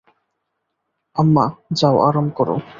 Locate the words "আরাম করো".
2.07-2.55